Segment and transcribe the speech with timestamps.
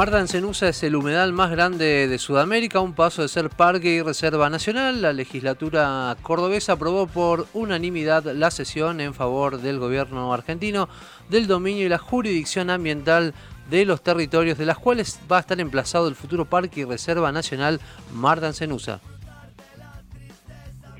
[0.00, 4.00] Mar Dancenusa es el humedal más grande de Sudamérica, un paso de ser parque y
[4.00, 5.02] reserva nacional.
[5.02, 10.88] La legislatura cordobesa aprobó por unanimidad la sesión en favor del gobierno argentino
[11.28, 13.34] del dominio y la jurisdicción ambiental
[13.68, 17.30] de los territorios de las cuales va a estar emplazado el futuro parque y reserva
[17.30, 17.78] nacional
[18.14, 18.40] Mar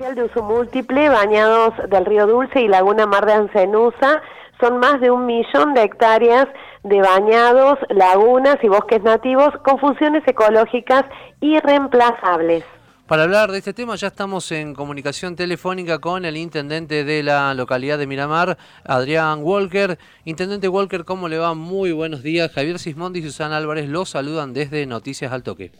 [0.01, 4.23] De uso múltiple, bañados del río Dulce y Laguna Mar de Ancenusa,
[4.59, 6.47] son más de un millón de hectáreas
[6.83, 11.05] de bañados, lagunas y bosques nativos con funciones ecológicas
[11.39, 12.63] irreemplazables.
[13.05, 17.53] Para hablar de este tema ya estamos en comunicación telefónica con el intendente de la
[17.53, 19.99] localidad de Miramar, Adrián Walker.
[20.25, 21.53] Intendente Walker, ¿cómo le va?
[21.53, 22.51] Muy buenos días.
[22.51, 25.71] Javier Sismondi y Susana Álvarez los saludan desde Noticias al Toque.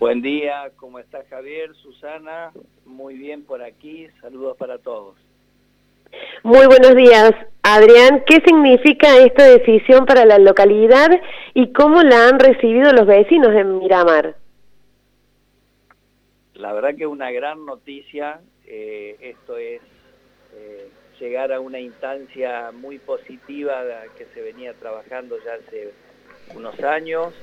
[0.00, 2.52] Buen día, ¿cómo está Javier, Susana?
[2.86, 5.14] Muy bien por aquí, saludos para todos.
[6.42, 7.32] Muy buenos días,
[7.62, 8.24] Adrián.
[8.26, 11.10] ¿Qué significa esta decisión para la localidad
[11.52, 14.36] y cómo la han recibido los vecinos de Miramar?
[16.54, 18.40] La verdad que es una gran noticia.
[18.64, 19.82] Eh, esto es
[20.54, 20.88] eh,
[21.20, 23.82] llegar a una instancia muy positiva
[24.16, 25.92] que se venía trabajando ya hace
[26.54, 27.34] unos años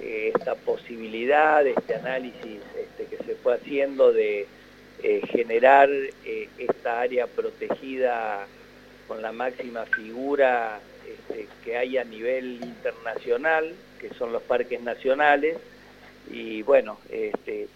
[0.00, 4.46] esta posibilidad, este análisis este, que se fue haciendo de
[5.02, 8.46] eh, generar eh, esta área protegida
[9.06, 15.56] con la máxima figura este, que hay a nivel internacional, que son los parques nacionales,
[16.30, 17.68] y bueno, este,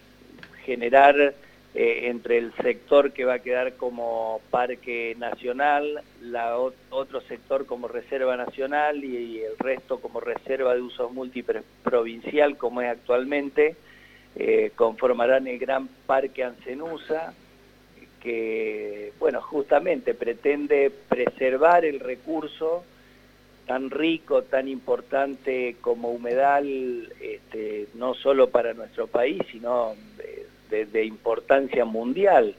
[0.64, 1.34] generar
[1.74, 7.88] eh, entre el sector que va a quedar como parque nacional, la, otro sector como
[7.88, 13.76] reserva nacional y, el resto como reserva de uso múltiples provincial como es actualmente,
[14.36, 17.32] eh, conformarán el gran parque Ancenusa,
[18.20, 22.84] que bueno, justamente pretende preservar el recurso
[23.66, 29.94] tan rico, tan importante como humedal, este, no solo para nuestro país, sino
[30.72, 32.54] de, importancia mundial,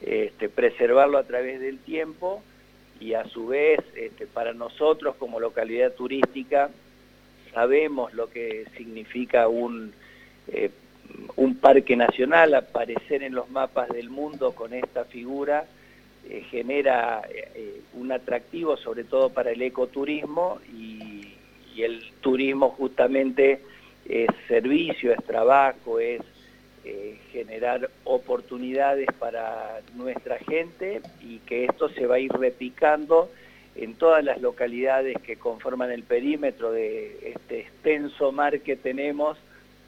[0.00, 2.42] este, preservarlo a través del tiempo
[3.00, 6.70] y a su vez este, para nosotros como localidad turística
[7.52, 9.92] sabemos lo que significa un,
[10.48, 10.70] eh,
[11.36, 15.64] un parque nacional, aparecer en los mapas del mundo con esta figura
[16.28, 21.34] eh, genera eh, un atractivo sobre todo para el ecoturismo y,
[21.74, 23.60] y el turismo justamente
[24.08, 26.22] es servicio, es trabajo, es
[26.84, 33.30] eh, generar oportunidades para nuestra gente y que esto se va a ir replicando
[33.76, 39.38] en todas las localidades que conforman el perímetro de este extenso mar que tenemos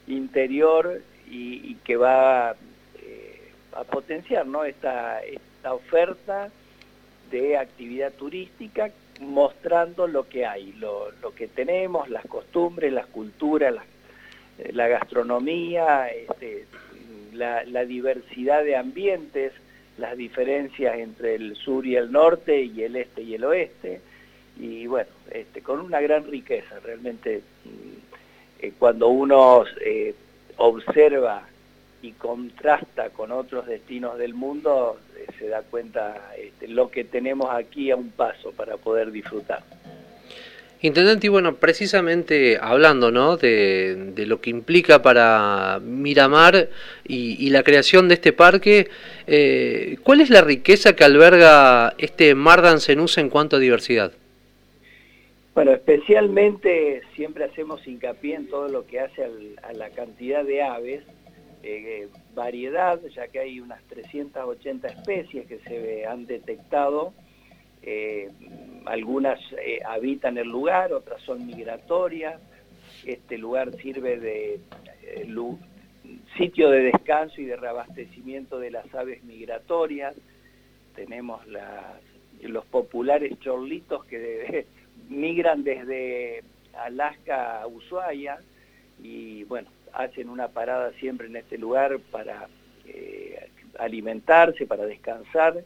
[0.07, 2.55] interior y, que va
[3.01, 4.65] eh, a potenciar ¿no?
[4.65, 6.49] esta, esta oferta
[7.31, 8.91] de actividad turística
[9.21, 13.83] mostrando lo que hay, lo, lo que tenemos, las costumbres, las culturas, la,
[14.73, 16.65] la gastronomía, este,
[17.33, 19.53] la, diversidad de ambientes,
[19.97, 24.01] las diferencias entre el sur y el norte y el este y el oeste,
[24.59, 30.13] y bueno, este, con una gran riqueza, realmente mm, eh, cuando uno eh,
[30.57, 31.47] observa
[32.01, 37.49] y contrasta con otros destinos del mundo, eh, se da cuenta este, lo que tenemos
[37.51, 39.63] aquí a un paso para poder disfrutar.
[40.83, 43.37] Intendente, y bueno, precisamente hablando ¿no?
[43.37, 46.69] de, lo que implica para Miramar
[47.03, 48.87] y, la creación de este parque,
[49.27, 54.11] eh, ¿cuál es la riqueza que alberga este Mar Dancenusa en cuanto a diversidad?
[55.53, 59.23] Bueno, especialmente siempre hacemos hincapié en todo lo que hace
[59.61, 61.03] a la cantidad de aves,
[61.61, 67.13] eh, variedad, ya que hay unas 380 especies que se han detectado
[67.83, 68.29] eh,
[68.85, 72.41] algunas eh, habitan el lugar, otras son migratorias.
[73.05, 74.59] Este lugar sirve de
[75.03, 75.33] eh,
[76.37, 80.15] sitio de descanso y de reabastecimiento de las aves migratorias.
[80.95, 81.41] Tenemos
[82.41, 84.65] los populares chorlitos que
[85.09, 86.43] migran desde
[86.73, 88.39] Alaska a Ushuaia
[89.01, 92.47] y bueno, hacen una parada siempre en este lugar para
[93.79, 95.63] alimentarse, para descansar.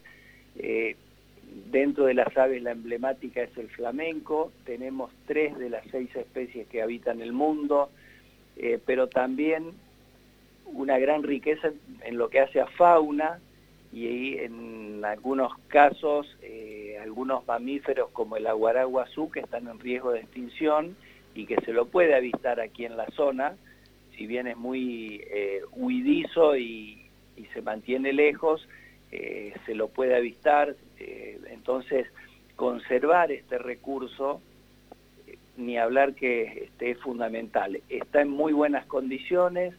[1.71, 6.67] Dentro de las aves la emblemática es el flamenco, tenemos tres de las seis especies
[6.67, 7.89] que habitan el mundo,
[8.55, 9.71] eh, pero también
[10.65, 11.71] una gran riqueza
[12.03, 13.39] en lo que hace a fauna
[13.91, 20.21] y en algunos casos eh, algunos mamíferos como el aguaraguazú que están en riesgo de
[20.21, 20.95] extinción
[21.33, 23.55] y que se lo puede avistar aquí en la zona,
[24.17, 27.01] si bien es muy eh, huidizo y,
[27.53, 28.67] se mantiene lejos,
[29.11, 32.07] se lo puede avistar, eh, entonces
[32.55, 34.41] conservar este recurso
[35.27, 37.81] eh, ni hablar que este, es fundamental.
[37.89, 39.73] Está en muy buenas condiciones,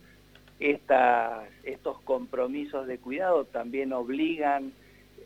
[0.59, 4.73] estos compromisos de cuidado también obligan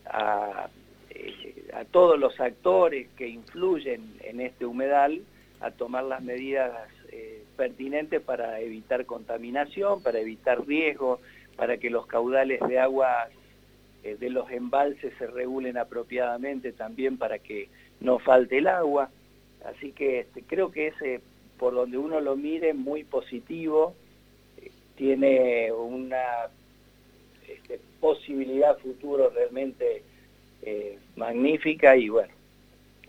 [0.05, 0.69] a,
[1.09, 5.21] eh, todos los actores que influyen en este humedal
[5.59, 6.71] a tomar las medidas
[7.11, 11.19] eh, pertinentes para evitar contaminación, para evitar riesgos,
[11.55, 13.29] para que los caudales de agua
[14.03, 17.69] eh, de los embalses se regulen apropiadamente también para que
[17.99, 19.09] no falte el agua.
[19.65, 21.21] Así que este, creo que es,
[21.57, 23.95] por donde uno lo mire, muy positivo
[24.95, 26.49] tiene una
[27.47, 30.03] este, posibilidad futuro realmente
[30.61, 32.33] eh, magnífica y bueno,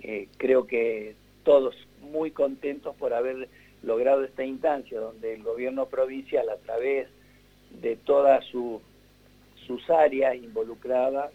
[0.03, 3.49] eh, creo que todos muy contentos por haber
[3.83, 7.09] logrado esta instancia donde el gobierno provincial a través
[7.83, 8.45] de todas
[9.67, 11.33] sus áreas involucradas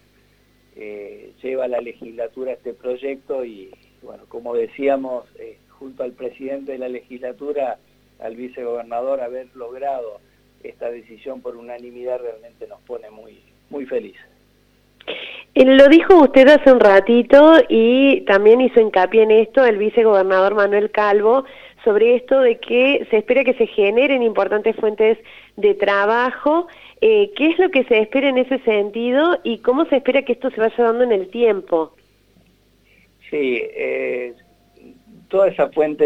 [0.75, 3.71] eh, lleva a la legislatura este proyecto y
[4.01, 5.25] bueno, como decíamos,
[5.69, 7.77] junto al presidente de la legislatura,
[8.19, 10.19] al vicegobernador, haber logrado
[10.63, 13.39] esta decisión por unanimidad realmente nos pone muy,
[13.69, 14.21] muy felices.
[15.55, 20.55] Eh, lo dijo usted hace un ratito y también hizo hincapié en esto el vicegobernador
[20.55, 21.45] Manuel Calvo
[21.87, 25.17] sobre esto de que se espera que se generen importantes fuentes
[25.55, 26.67] de trabajo.
[26.99, 30.33] Eh, ¿Qué es lo que se espera en ese sentido y cómo se espera que
[30.33, 31.93] esto se vaya dando en el tiempo?
[33.29, 34.35] Sí, eh,
[35.29, 36.03] toda esa fuente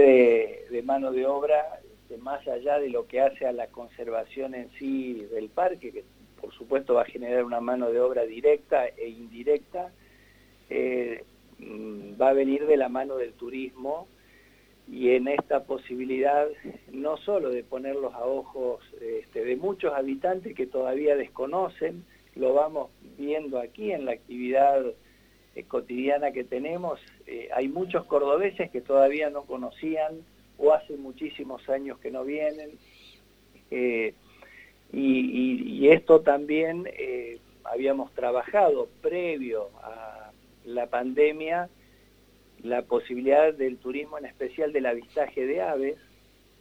[0.69, 1.79] de, mano de obra
[2.19, 6.03] más allá de lo que hace a la conservación en sí del parque, que
[6.39, 9.89] por supuesto va a generar una mano de obra directa e indirecta,
[10.69, 11.23] eh,
[11.57, 14.07] mm, va a venir de la mano del turismo
[14.87, 16.47] y en esta posibilidad
[16.91, 22.03] no solo de ponerlos a ojos este, de muchos habitantes que todavía desconocen,
[22.35, 24.83] lo vamos viendo aquí en la actividad
[25.55, 30.21] eh, cotidiana que tenemos, eh, hay muchos cordobeses que todavía no conocían
[30.57, 32.71] o hace muchísimos años que no vienen.
[33.69, 34.13] Eh,
[34.93, 36.87] y, esto también
[37.65, 40.31] habíamos trabajado previo a
[40.63, 41.69] la pandemia
[42.63, 45.97] la posibilidad del turismo, en especial del avistaje de aves,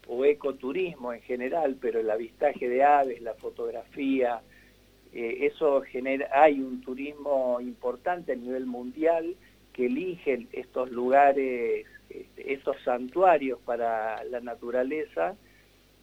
[0.08, 4.40] o ecoturismo en general, pero el avistaje de aves, la fotografía,
[5.12, 9.36] eh, eso genera, hay un turismo importante a nivel mundial
[9.72, 11.86] que elige estos lugares
[12.36, 15.36] estos santuarios para la naturaleza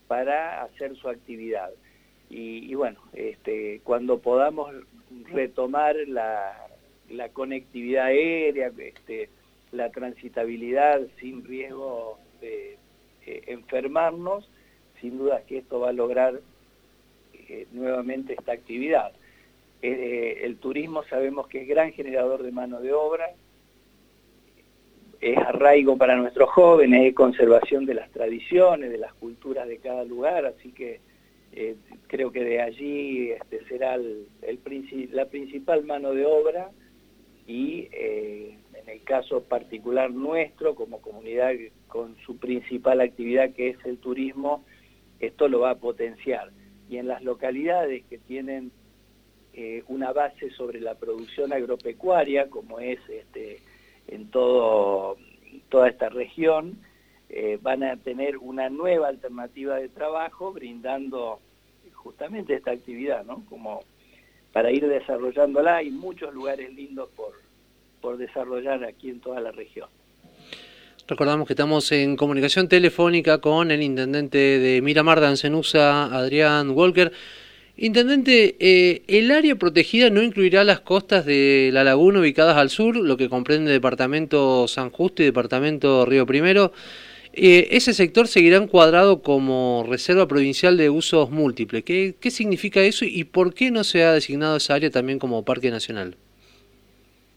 [0.06, 1.70] para hacer su actividad.
[2.30, 4.74] Y, bueno, este, cuando podamos
[5.32, 6.54] retomar la,
[7.32, 9.30] conectividad aérea, este,
[9.72, 12.78] la transitabilidad sin riesgo de
[13.26, 14.48] eh, enfermarnos,
[15.00, 16.40] sin duda que esto va a lograr
[17.34, 19.12] eh, nuevamente esta actividad.
[19.82, 23.26] Eh, el turismo sabemos que es gran generador de mano de obra,
[25.20, 30.04] es arraigo para nuestros jóvenes, es conservación de las tradiciones, de las culturas de cada
[30.04, 31.00] lugar, así que
[32.06, 34.28] creo que de allí este, será el,
[35.10, 36.70] la principal mano de obra
[37.48, 37.88] y
[38.88, 41.52] en el caso particular nuestro como comunidad
[41.88, 44.64] con su principal actividad que es el turismo,
[45.20, 46.50] esto lo va a potenciar.
[46.88, 48.72] Y en las localidades que tienen
[49.52, 53.60] eh, una base sobre la producción agropecuaria, como es este,
[54.06, 55.18] en todo,
[55.68, 56.78] toda esta región,
[57.28, 61.40] eh, van a tener una nueva alternativa de trabajo brindando
[61.92, 63.44] justamente esta actividad, ¿no?
[63.50, 63.80] Como
[64.54, 67.34] para ir desarrollándola, hay muchos lugares lindos por,
[68.00, 69.88] por desarrollar aquí en toda la región.
[71.06, 77.12] Recordamos que estamos en comunicación telefónica con el intendente de Miramar, Dancenusa, Adrián Walker.
[77.78, 82.96] Intendente, eh, el área protegida no incluirá las costas de la laguna ubicadas al sur,
[82.96, 86.72] lo que comprende Departamento San Justo y Departamento Río Primero.
[87.32, 91.84] Eh, ese sector seguirá encuadrado como reserva provincial de usos múltiples.
[91.84, 95.70] ¿Qué, significa eso y por qué no se ha designado esa área también como parque
[95.70, 96.16] nacional?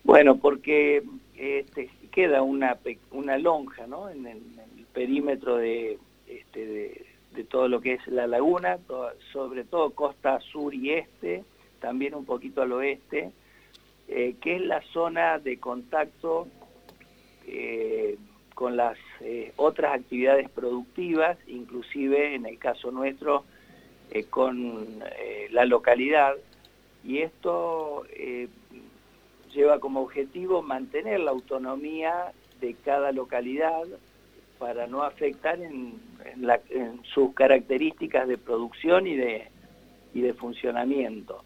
[0.04, 1.04] Bueno, porque
[1.38, 2.78] este, queda una,
[3.12, 4.10] una lonja ¿no?
[4.10, 4.42] en, el,
[4.94, 8.78] perímetro de, este, de de todo lo que es la laguna,
[9.32, 11.44] sobre todo costa sur y este,
[11.80, 13.32] también un poquito al oeste,
[14.08, 16.48] eh, que es la zona de contacto
[17.48, 18.18] eh,
[18.54, 23.46] con las eh, otras actividades productivas, inclusive en el caso nuestro
[24.30, 25.00] con
[25.52, 26.36] la localidad,
[27.02, 28.04] y esto
[29.54, 33.84] lleva como objetivo mantener la autonomía de cada localidad
[34.60, 36.00] para no afectar en,
[37.14, 39.48] sus características de producción y de,
[40.14, 41.44] y de funcionamiento,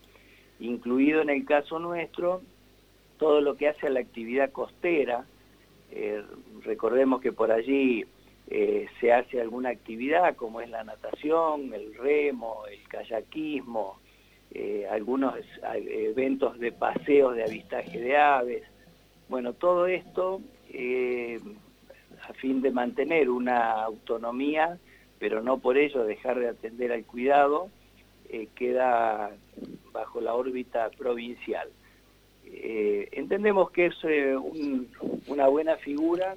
[0.60, 2.42] incluido en el caso nuestro
[3.18, 5.26] todo lo que hace a la actividad costera.
[5.92, 6.22] Eh,
[6.64, 8.06] recordemos que por allí
[8.48, 14.00] eh, se hace alguna actividad como es la natación, el remo, el kayakismo,
[14.56, 15.36] eh, algunos
[15.74, 18.64] eventos de paseos de avistaje de aves.
[19.30, 20.42] Bueno, todo esto
[22.28, 24.78] a fin de mantener una autonomía,
[25.20, 27.70] pero no por ello dejar de atender al cuidado,
[28.56, 29.32] queda
[29.94, 31.70] bajo la órbita provincial.
[32.46, 34.36] Eh, entendemos que es eh,
[35.28, 36.36] una buena figura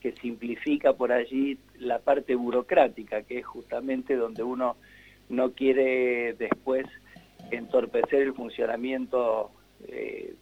[0.00, 4.76] que simplifica por allí la parte burocrática, que es justamente donde uno
[5.28, 6.86] no quiere después
[7.50, 9.50] entorpecer el funcionamiento
[9.86, 10.34] eh,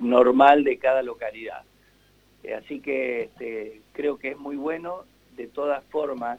[0.00, 1.62] normal de cada localidad.
[2.56, 5.04] así que este, creo que es muy bueno,
[5.36, 6.38] de todas formas,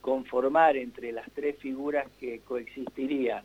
[0.00, 3.44] conformar entre las tres figuras que coexistirían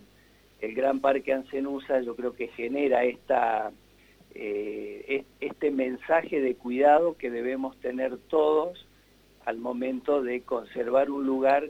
[0.62, 3.72] el Gran Parque Ancenusa yo creo que genera esta,
[4.34, 8.88] eh, este mensaje de cuidado que debemos tener todos
[9.46, 11.70] al momento de conservar un lugar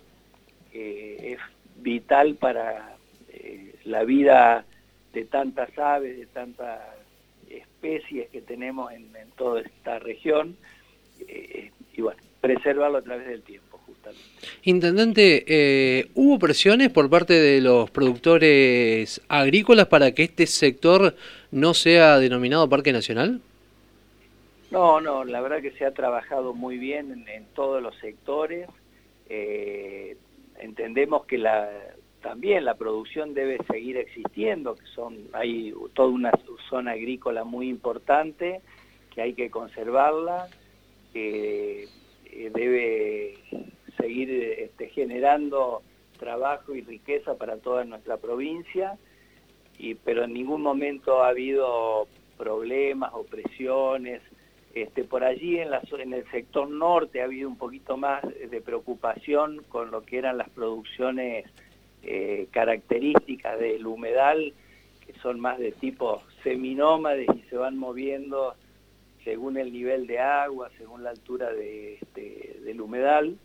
[0.71, 1.39] que es
[1.77, 2.96] vital para eh,
[3.87, 4.65] la vida
[5.13, 6.79] de tantas aves, de tantas
[7.49, 10.57] especies que tenemos en, toda esta región,
[11.27, 13.67] eh, y bueno, preservarlo a través del tiempo.
[14.63, 21.15] Intendente, eh, ¿hubo presiones por parte de los productores agrícolas para que este sector
[21.51, 23.41] no sea denominado Parque Nacional?
[24.71, 28.67] No, no, la verdad que se ha trabajado muy bien en, todos los sectores.
[29.29, 30.17] Eh,
[30.59, 31.69] entendemos que la,
[32.21, 36.31] también la producción debe seguir existiendo, que son hay toda una
[36.69, 38.61] zona agrícola muy importante
[39.13, 40.47] que hay que conservarla,
[41.13, 41.87] que
[42.25, 43.37] eh, debe
[43.97, 45.81] seguir este, generando
[46.19, 48.97] trabajo y riqueza para toda nuestra provincia,
[49.77, 52.07] y, pero en ningún momento ha habido
[52.37, 54.21] problemas o presiones.
[54.73, 58.61] Este, por allí en, la, en el sector norte ha habido un poquito más de
[58.61, 61.45] preocupación con lo que eran las producciones
[62.03, 64.53] eh, características del humedal,
[65.05, 68.55] que son más de tipo seminómades y se van moviendo
[69.23, 73.37] según el nivel de agua, según la altura este, del humedal.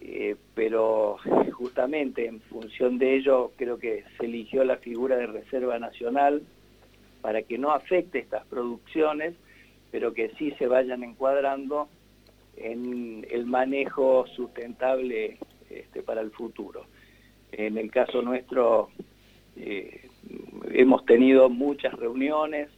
[0.00, 1.16] Eh, pero
[1.52, 6.42] justamente en función de ello creo que se eligió la figura de Reserva Nacional
[7.22, 9.34] para que no afecte estas producciones,
[9.90, 11.88] pero que sí se vayan encuadrando
[12.56, 15.38] en el manejo sustentable
[15.70, 16.84] este, para el futuro.
[17.52, 18.90] En el caso nuestro
[19.56, 20.08] eh,
[20.72, 22.68] hemos tenido muchas reuniones,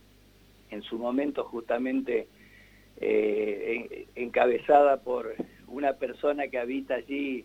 [0.70, 2.28] en su momento justamente
[3.00, 5.34] eh, encabezada por
[5.66, 7.44] una persona que habita allí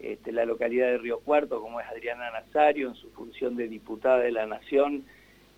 [0.00, 4.18] este, la localidad de Río Cuarto, como es Adriana Nazario, en su función de diputada
[4.18, 5.04] de la Nación,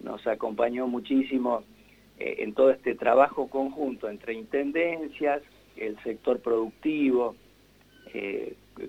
[0.01, 1.65] nos acompañó muchísimo
[2.19, 5.43] eh, en todo este trabajo conjunto entre intendencias,
[5.77, 7.35] el sector productivo,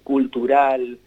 [0.04, 1.00] cultural,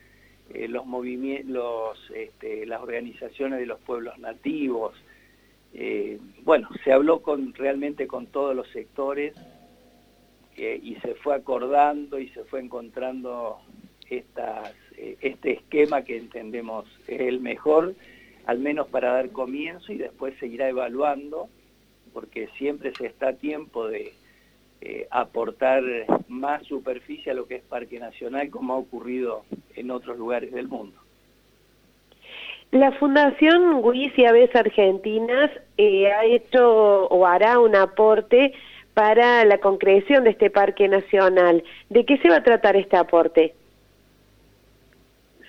[0.54, 4.94] eh, los movimientos, este, las organizaciones de los pueblos nativos.
[6.42, 9.34] bueno, se habló con, realmente con todos los sectores
[10.56, 13.60] y se fue acordando y se fue encontrando
[14.10, 17.94] estas, eh, este esquema que entendemos es el mejor,
[18.46, 21.48] al menos para dar comienzo y después seguirá evaluando,
[22.12, 24.12] porque siempre se está a tiempo de
[24.80, 25.82] eh, aportar
[26.28, 29.44] más superficie a lo que es Parque Nacional, como ha ocurrido
[29.74, 30.96] en otros lugares del mundo.
[32.70, 38.52] La Fundación WIS y Aves Argentinas eh, ha hecho o hará un aporte
[38.94, 41.64] para la concreción de este parque nacional.
[41.88, 43.54] ¿De qué se va a tratar este aporte?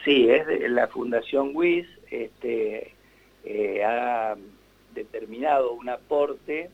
[0.04, 2.96] Sí, es de la Fundación WIS, este,
[3.46, 4.36] eh, ha
[4.96, 6.70] determinado un aporte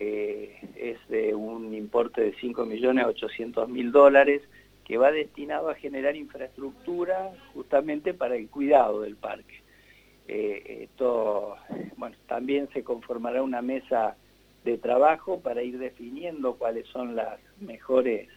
[0.00, 4.40] que es de un importe de 5.800.000 dólares
[4.86, 9.60] que va destinado a generar infraestructura justamente para el cuidado del parque.
[10.26, 11.54] Eh, esto,
[11.98, 14.16] bueno, también se conformará una mesa
[14.64, 18.30] de trabajo para ir definiendo cuáles son las mejores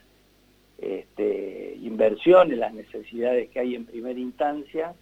[0.79, 4.96] este, inversiones, las necesidades que hay en primera instancia,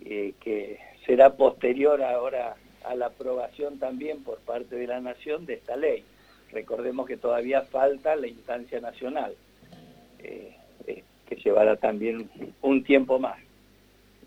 [0.00, 5.54] eh, que será posterior ahora a la aprobación también por parte de la Nación de
[5.54, 6.04] esta ley.
[6.50, 9.34] Recordemos que todavía falta la instancia nacional,
[10.18, 10.54] eh,
[10.86, 13.38] eh, que llevará también un tiempo más.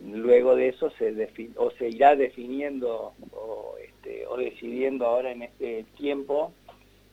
[0.04, 5.86] Luego de eso se, o se irá definiendo o este, o decidiendo ahora en este
[5.98, 6.52] tiempo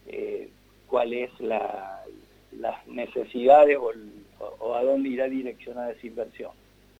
[0.06, 0.48] eh,
[0.88, 2.02] cuáles la,
[2.58, 3.92] las necesidades o,
[4.60, 6.50] o, a dónde irá direccionada esa inversión.